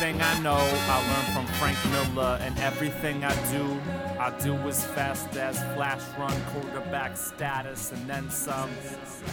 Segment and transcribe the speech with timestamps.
[0.00, 3.78] Everything I know, I learned from Frank Miller, and everything I do,
[4.18, 8.70] I do as fast as flash run quarterback status, and then some.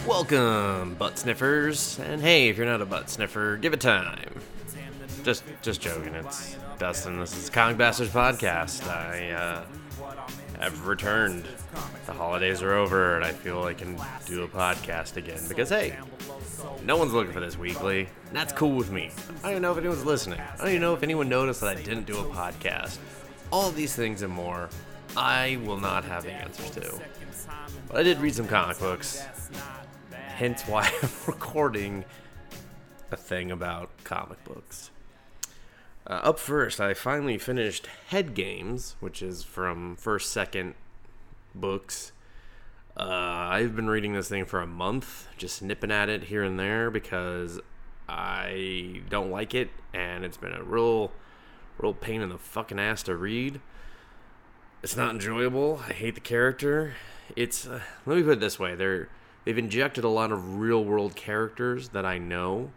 [0.06, 1.98] Welcome, butt sniffers.
[2.00, 4.42] And hey, if you're not a butt sniffer, give it time.
[5.24, 6.14] Just, just joking.
[6.14, 7.18] It's Dustin.
[7.18, 8.86] This is Comic Bastards podcast.
[8.88, 9.64] I uh,
[10.60, 11.46] have returned.
[12.04, 15.96] The holidays are over, and I feel I can do a podcast again because hey,
[16.84, 18.08] no one's looking for this weekly.
[18.28, 19.10] And that's cool with me.
[19.38, 20.40] I don't even know if anyone's listening.
[20.40, 22.98] I don't even know if anyone noticed that I didn't do a podcast.
[23.50, 24.68] All these things and more,
[25.16, 27.00] I will not have the answers to.
[27.88, 29.24] But I did read some comic books,
[30.12, 32.04] hence why I'm recording
[33.10, 34.90] a thing about comic books.
[36.06, 40.74] Uh, up first, I finally finished Head Games, which is from First Second
[41.54, 42.12] Books.
[42.98, 43.04] Uh,
[43.52, 46.90] I've been reading this thing for a month, just nipping at it here and there
[46.90, 47.60] because
[48.08, 51.12] I don't like it, and it's been a real,
[51.78, 53.60] real pain in the fucking ass to read.
[54.82, 55.80] It's not enjoyable.
[55.88, 56.94] I hate the character.
[57.36, 59.08] It's uh, let me put it this way: they're
[59.44, 62.72] they've injected a lot of real world characters that I know.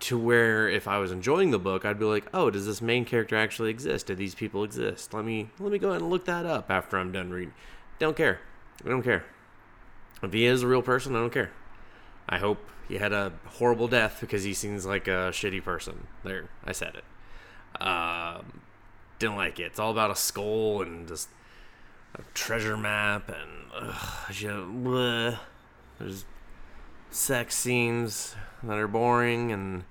[0.00, 3.06] To where if I was enjoying the book, I'd be like, "Oh, does this main
[3.06, 4.08] character actually exist?
[4.08, 5.14] Do these people exist?
[5.14, 7.54] Let me let me go ahead and look that up after I'm done reading."
[8.02, 8.40] Don't care.
[8.84, 9.24] I don't care.
[10.24, 11.52] If he is a real person, I don't care.
[12.28, 16.08] I hope he had a horrible death because he seems like a shitty person.
[16.24, 17.80] There, I said it.
[17.80, 18.62] Um,
[19.20, 19.66] didn't like it.
[19.66, 21.28] It's all about a skull and just
[22.16, 25.38] a treasure map and ugh, bleh.
[26.00, 26.24] there's
[27.12, 29.84] sex scenes that are boring and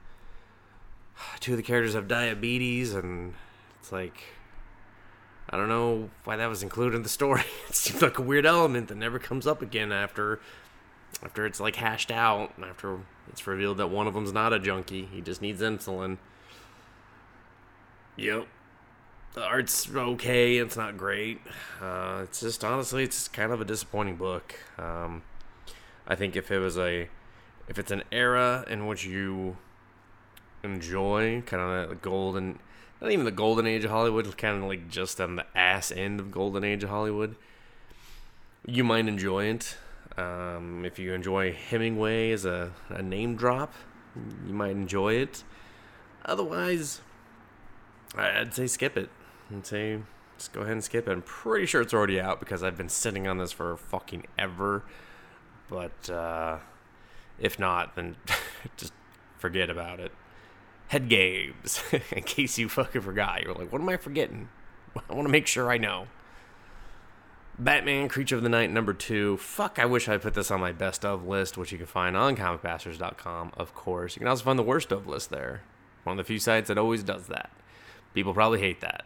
[1.40, 3.36] two of the characters have diabetes and
[3.80, 4.22] it's like
[5.52, 7.44] I don't know why that was included in the story.
[7.70, 10.40] It seems like a weird element that never comes up again after
[11.24, 13.00] after it's like hashed out after
[13.30, 15.08] it's revealed that one of them's not a junkie.
[15.12, 16.18] He just needs insulin.
[18.16, 18.48] Yep.
[19.34, 20.58] The art's okay.
[20.58, 21.40] It's not great.
[21.82, 24.56] Uh, it's just honestly, it's kind of a disappointing book.
[24.78, 25.24] Um,
[26.08, 27.08] I think if it was a,
[27.70, 29.58] if it's an era in which you
[30.64, 32.60] enjoy kind of the golden,
[33.02, 36.20] not even the golden age of Hollywood, kind of like just on the ass end
[36.20, 37.36] of golden age of Hollywood,
[38.66, 39.76] you might enjoy it.
[40.18, 43.74] Um, if you enjoy Hemingway as a, a name drop,
[44.46, 45.44] you might enjoy it.
[46.26, 47.02] Otherwise,
[48.16, 49.10] I'd say skip it.
[49.52, 50.00] I'd say
[50.38, 51.12] just go ahead and skip it.
[51.12, 54.84] I'm pretty sure it's already out because I've been sitting on this for fucking ever.
[55.70, 56.60] But uh,
[57.40, 58.18] if not, then
[58.78, 58.94] just
[59.40, 60.12] forget about it.
[60.92, 61.82] Head games.
[62.12, 64.50] In case you fucking forgot, you're like, what am I forgetting?
[65.10, 66.08] I want to make sure I know.
[67.58, 69.38] Batman Creature of the Night number two.
[69.38, 72.18] Fuck, I wish I put this on my best of list, which you can find
[72.18, 74.18] on comicbastards.com, of course.
[74.18, 75.62] You can also find the worst of list there.
[76.04, 77.52] One of the few sites that always does that.
[78.14, 79.06] People probably hate that.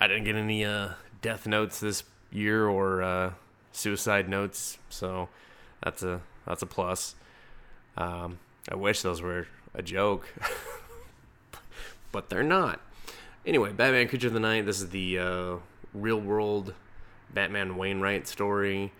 [0.00, 3.32] I didn't get any uh, death notes this year or uh,
[3.70, 5.28] suicide notes, so
[5.80, 7.14] that's a that's a plus.
[7.96, 10.28] Um, I wish those were a joke,
[12.12, 12.80] but they're not.
[13.46, 14.66] Anyway, Batman Creature of the Night.
[14.66, 15.56] This is the uh,
[15.94, 16.74] real world
[17.32, 18.92] Batman Wainwright story.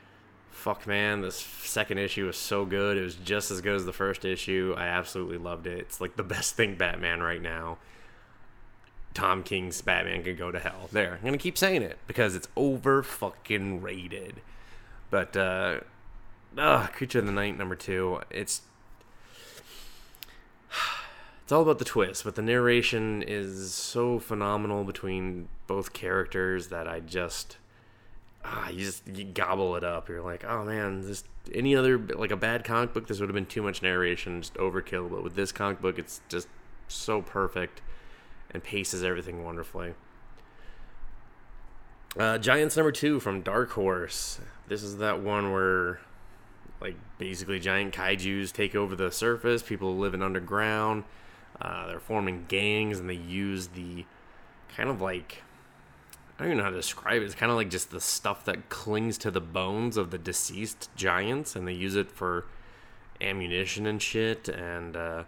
[0.51, 2.97] Fuck man, this second issue is so good.
[2.97, 4.75] It was just as good as the first issue.
[4.77, 5.79] I absolutely loved it.
[5.79, 7.79] It's like the best thing Batman right now.
[9.15, 10.89] Tom King's Batman can go to hell.
[10.93, 14.41] There, I'm gonna keep saying it because it's over fucking rated.
[15.11, 15.81] But uh,
[16.57, 18.21] uh Creature of the Night number two.
[18.31, 18.63] It's
[21.49, 26.87] it's all about the twist, but the narration is so phenomenal between both characters that
[26.87, 27.57] I just
[28.45, 30.11] ah, you just you gobble it up.
[30.11, 33.35] You're like, oh man, this any other like a bad comic book, this would have
[33.35, 35.11] been too much narration, just overkill.
[35.11, 36.49] But with this comic book, it's just
[36.87, 37.81] so perfect
[38.51, 39.95] and paces everything wonderfully.
[42.15, 44.39] Uh, Giants number two from Dark Horse.
[44.67, 46.01] This is that one where,
[46.79, 49.63] like, basically giant kaiju's take over the surface.
[49.63, 51.05] People living underground.
[51.61, 54.05] Uh, they're forming gangs, and they use the
[54.77, 55.43] kind of like
[56.39, 57.25] I don't even know how to describe it.
[57.25, 60.89] It's kind of like just the stuff that clings to the bones of the deceased
[60.95, 62.47] giants, and they use it for
[63.21, 64.49] ammunition and shit.
[64.49, 65.25] And uh,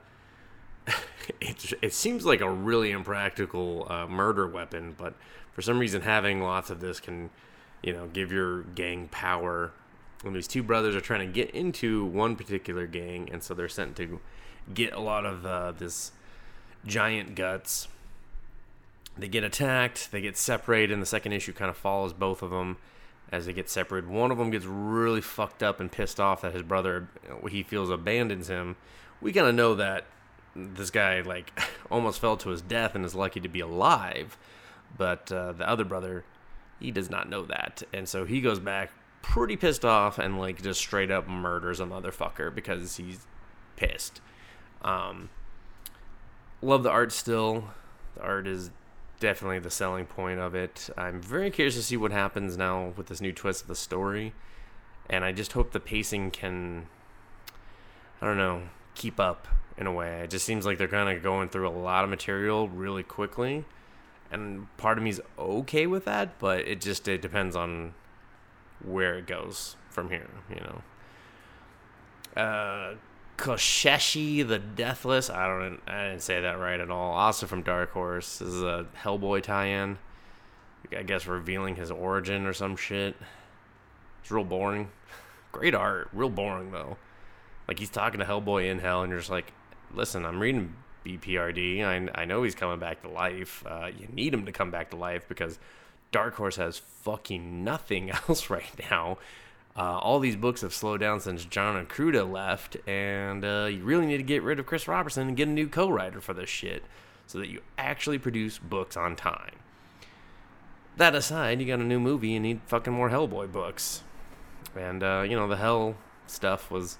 [1.40, 5.14] it it seems like a really impractical uh, murder weapon, but
[5.52, 7.30] for some reason, having lots of this can,
[7.82, 9.72] you know, give your gang power.
[10.24, 13.68] And these two brothers are trying to get into one particular gang, and so they're
[13.68, 14.20] sent to
[14.72, 16.12] get a lot of uh, this
[16.84, 17.88] giant guts
[19.20, 22.50] they get attacked, they get separated, and the second issue kind of follows both of
[22.50, 22.78] them
[23.30, 24.08] as they get separated.
[24.08, 27.08] One of them gets really fucked up and pissed off that his brother,
[27.48, 28.76] he feels, abandons him.
[29.20, 30.06] We kind of know that
[30.56, 31.58] this guy like
[31.90, 34.38] almost fell to his death and is lucky to be alive,
[34.96, 36.24] but uh, the other brother,
[36.80, 38.90] he does not know that, and so he goes back
[39.22, 43.26] pretty pissed off and like just straight up murders a motherfucker because he's
[43.76, 44.20] pissed.
[44.82, 45.28] Um,
[46.62, 47.64] love the art still.
[48.16, 48.70] The art is
[49.20, 50.90] definitely the selling point of it.
[50.96, 54.32] I'm very curious to see what happens now with this new twist of the story,
[55.08, 56.86] and I just hope the pacing can,
[58.20, 58.62] I don't know,
[58.94, 59.46] keep up
[59.76, 60.22] in a way.
[60.22, 63.64] It just seems like they're kind of going through a lot of material really quickly,
[64.32, 67.94] and part of me's okay with that, but it just it depends on
[68.84, 72.42] where it goes from here, you know.
[72.42, 72.94] Uh,
[73.40, 75.30] Kosheshi the Deathless.
[75.30, 75.80] I don't.
[75.86, 77.12] I didn't say that right at all.
[77.12, 78.38] Also from Dark Horse.
[78.38, 79.98] This is a Hellboy tie-in.
[80.96, 83.16] I guess revealing his origin or some shit.
[84.20, 84.90] It's real boring.
[85.52, 86.10] Great art.
[86.12, 86.98] Real boring though.
[87.66, 89.52] Like he's talking to Hellboy in hell, and you're just like,
[89.94, 90.74] listen, I'm reading
[91.06, 91.82] BPRD.
[91.82, 93.64] I I know he's coming back to life.
[93.66, 95.58] Uh, you need him to come back to life because
[96.12, 99.18] Dark Horse has fucking nothing else right now.
[99.76, 104.06] Uh, all these books have slowed down since John Arcudi left, and uh, you really
[104.06, 106.82] need to get rid of Chris Roberson and get a new co-writer for this shit,
[107.26, 109.56] so that you actually produce books on time.
[110.96, 114.02] That aside, you got a new movie, you need fucking more Hellboy books,
[114.76, 115.94] and uh, you know the Hell
[116.26, 116.98] stuff was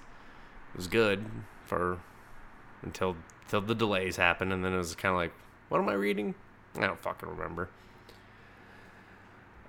[0.75, 1.25] was good
[1.65, 1.99] for
[2.81, 5.33] until until the delays happened, and then it was kind of like,
[5.67, 6.35] what am I reading?
[6.77, 7.69] I don't fucking remember.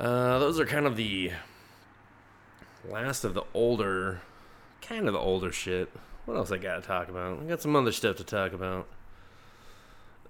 [0.02, 1.30] Uh, those are kind of the
[2.88, 4.20] last of the older,
[4.80, 5.88] kind of the older shit.
[6.24, 7.40] What else I got to talk about?
[7.40, 8.88] I got some other stuff to talk about.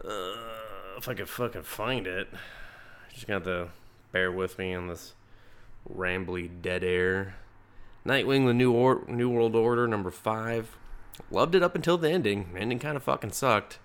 [0.05, 0.35] Uh,
[0.99, 2.29] if I could fucking find it,
[3.15, 3.69] just got to
[4.13, 5.15] bear with me on this
[5.91, 7.37] rambly dead air.
[8.05, 10.77] Nightwing: The New or- New World Order number five.
[11.31, 12.55] Loved it up until the ending.
[12.59, 13.79] ending kind of fucking sucked.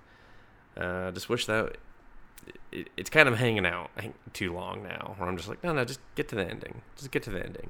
[0.76, 1.78] Uh, just wish that
[2.72, 3.90] it, it's kind of hanging out
[4.34, 5.16] too long now.
[5.18, 6.82] Where I'm just like, no, no, just get to the ending.
[6.96, 7.70] Just get to the ending.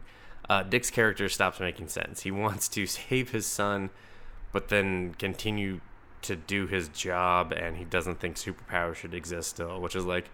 [0.50, 2.22] Uh, Dick's character stops making sense.
[2.22, 3.90] He wants to save his son,
[4.52, 5.82] but then continue
[6.24, 10.30] to do his job, and he doesn't think superpower should exist still, which is like,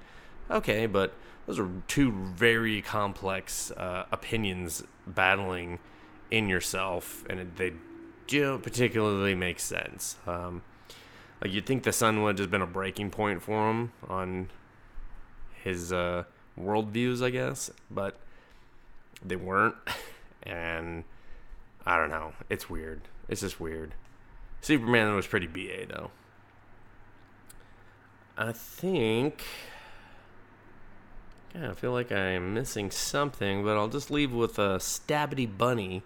[0.50, 1.14] okay, but
[1.46, 5.80] those are two very complex uh, opinions battling
[6.32, 7.74] in yourself, and they
[8.28, 10.18] don't particularly make sense.
[10.26, 10.64] Um,
[11.44, 14.50] like you'd think the son would have just been a breaking point for him on
[15.62, 16.24] his uh,
[16.58, 18.16] worldviews, I guess, but
[19.24, 19.76] they weren't,
[20.44, 21.04] and
[21.86, 22.32] I don't know.
[22.50, 23.02] It's weird.
[23.28, 23.94] It's just weird.
[24.62, 26.12] Superman was pretty ba though.
[28.38, 29.44] I think.
[31.54, 35.46] Yeah, I feel like I'm missing something, but I'll just leave with a uh, Stabbity
[35.58, 36.04] Bunny,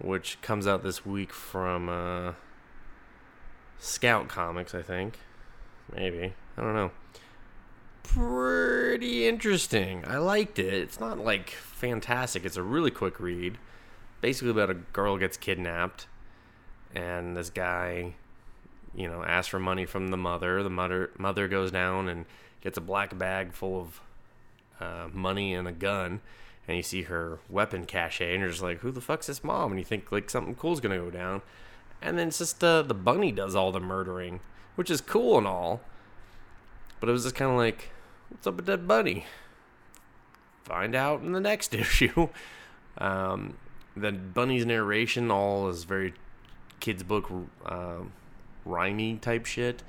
[0.00, 1.90] which comes out this week from.
[1.90, 2.32] Uh,
[3.78, 5.18] Scout Comics, I think.
[5.94, 6.34] Maybe.
[6.56, 6.90] I don't know.
[8.02, 10.04] Pretty interesting.
[10.06, 10.74] I liked it.
[10.74, 12.44] It's not like fantastic.
[12.44, 13.58] It's a really quick read.
[14.20, 16.06] Basically about a girl gets kidnapped
[16.94, 18.14] and this guy,
[18.94, 20.62] you know, asks for money from the mother.
[20.62, 22.24] The mother mother goes down and
[22.60, 24.00] gets a black bag full of
[24.80, 26.20] uh, money and a gun
[26.66, 29.72] and you see her weapon cache and you're just like, who the fuck's this mom?
[29.72, 31.42] And you think like something cool's gonna go down
[32.00, 34.40] and then it's just uh, the bunny does all the murdering,
[34.76, 35.80] which is cool and all.
[37.00, 37.90] But it was just kind of like,
[38.28, 39.26] what's up with that bunny?
[40.64, 42.28] Find out in the next issue.
[42.98, 43.56] um,
[43.96, 46.14] the bunny's narration all is very
[46.80, 47.30] kids book
[47.66, 47.98] uh,
[48.66, 49.82] rhymey type shit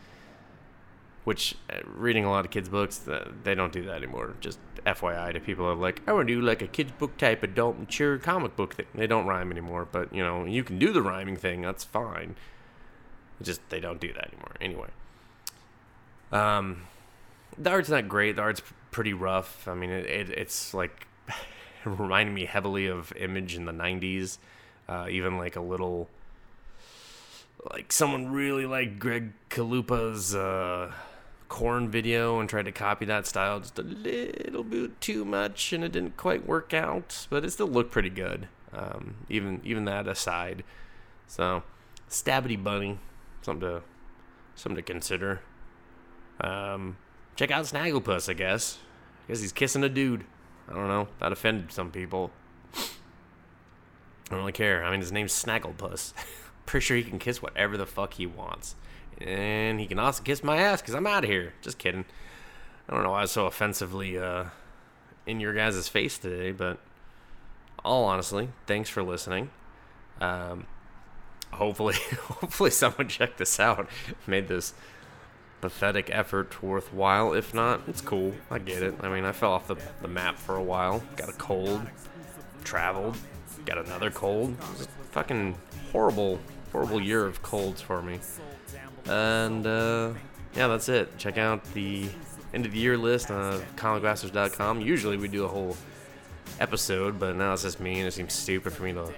[1.30, 3.08] which uh, reading a lot of kids' books,
[3.44, 4.34] they don't do that anymore.
[4.40, 4.58] Just
[4.88, 7.44] FYI to people that are like, I want to do like a kids' book type
[7.44, 8.88] adult mature comic book thing.
[8.96, 11.62] They don't rhyme anymore, but you know, you can do the rhyming thing.
[11.62, 12.36] That's fine.
[13.44, 14.56] just they don't do that anymore.
[14.60, 14.90] Anyway,
[16.32, 16.88] um,
[17.60, 18.36] the art's not great.
[18.36, 19.68] The art's pretty rough.
[19.68, 21.06] I mean, it, it it's like
[21.86, 24.40] reminding me heavily of Image in the '90s.
[24.88, 26.10] Uh, even like a little
[27.72, 30.92] like someone really liked Greg Kalupa's uh,
[31.50, 35.84] Korn video and tried to copy that style just a little bit too much, and
[35.84, 37.28] it didn't quite work out.
[37.30, 40.64] But it still looked pretty good, um, even even that aside.
[41.28, 41.64] So,
[42.10, 43.00] Stabbity Bunny,
[43.42, 43.82] something to
[44.56, 45.42] something to consider.
[46.40, 46.98] Um,
[47.36, 48.78] check out Snagglepuss, I guess.
[49.26, 50.26] I guess he's kissing a dude.
[50.70, 51.08] I don't know.
[51.20, 52.32] That offended some people.
[52.76, 52.86] I
[54.30, 54.84] don't really care.
[54.84, 56.14] I mean, his name's Snagglepuss.
[56.68, 58.76] Pretty sure he can kiss whatever the fuck he wants.
[59.22, 61.54] And he can also kiss my ass because I'm out of here.
[61.62, 62.06] Just kidding.
[62.88, 64.46] I don't know why I was so offensively uh,
[65.26, 66.80] in your guys' face today, but
[67.84, 69.50] all honestly, thanks for listening.
[70.22, 70.66] Um,
[71.52, 73.88] hopefully, hopefully someone checked this out,
[74.28, 74.74] made this
[75.62, 77.34] pathetic effort worthwhile.
[77.34, 78.34] If not, it's cool.
[78.50, 78.96] I get it.
[79.02, 81.82] I mean, I fell off the, the map for a while, got a cold,
[82.64, 83.18] traveled,
[83.66, 84.52] got another cold.
[84.52, 85.56] It was a fucking
[85.92, 86.40] horrible,
[86.72, 88.20] horrible year of colds for me.
[89.08, 90.14] And uh,
[90.56, 91.18] yeah, that's it.
[91.18, 92.10] Check out the
[92.54, 94.82] end of the year list on comicbastards.com.
[94.82, 95.76] Usually we do a whole
[96.60, 99.12] episode, but now it's just me, and it seems stupid for me to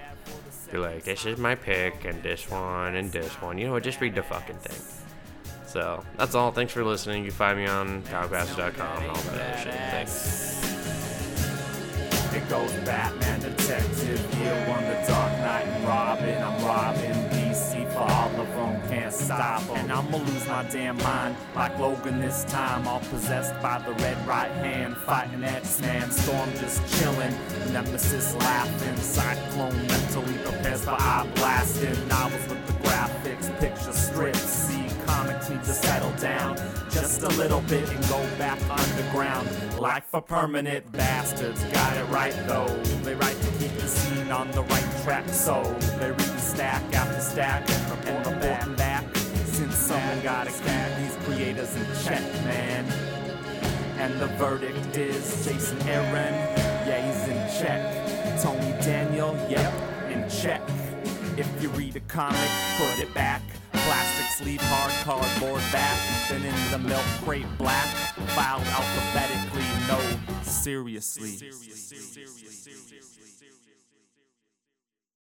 [0.70, 3.58] be like, this is my pick, and this one, and this one.
[3.58, 3.82] You know what?
[3.82, 5.02] Just read the fucking thing.
[5.66, 6.52] So that's all.
[6.52, 7.24] Thanks for listening.
[7.24, 9.74] You can find me on comicbastards.com and all that shit.
[9.74, 10.71] Thanks.
[12.34, 16.42] It goes Batman, Detective, Year One, The Dark Knight, and Robin.
[16.42, 19.76] I'm Robin, DC for all of them, can't stop 'em.
[19.76, 24.16] And I'ma lose my damn mind, like Logan this time, all possessed by the red
[24.26, 26.10] right hand, fighting X-Man.
[26.10, 27.34] Storm just chilling,
[27.70, 32.08] Nemesis laughing, Cyclops mentally prepares for eye blasting.
[32.08, 36.56] Novels with the graphics, picture strips, see comics need to settle down
[37.12, 39.48] just a little bit and go back underground.
[39.78, 42.68] Like for permanent bastards, got it right though.
[43.02, 45.62] They write to keep the scene on the right track, so
[45.98, 49.04] they read the stack after stack and reporting back.
[49.44, 52.84] Since someone gotta keep these creators in check, man.
[53.98, 56.34] And the verdict is Jason Aaron,
[56.86, 58.42] yeah, he's in check.
[58.42, 59.72] Tony Daniel, yep,
[60.10, 60.62] in check.
[61.36, 63.42] If you read a comic, put it back.
[63.92, 65.98] Plastic sleeve, hard cardboard back.
[66.30, 67.86] Then in the milk crate black.
[68.28, 70.00] Filed alphabetically, no,
[70.40, 71.50] seriously.